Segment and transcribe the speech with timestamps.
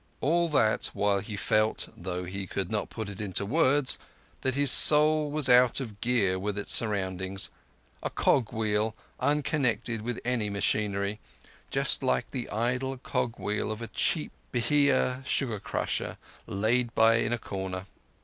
[0.19, 3.99] All that while he felt, though he could not put it into words,
[4.41, 10.49] that his soul was out of gear with its surroundings—a cog wheel unconnected with any
[10.49, 11.19] machinery,
[11.69, 17.31] just like the idle cog wheel of a cheap Beheea sugar crusher laid by in
[17.31, 17.85] a corner.